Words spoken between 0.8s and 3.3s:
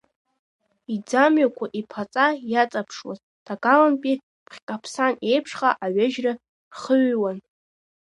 Иӡамҩақәа иԥаҵа иаҵаԥшуаз,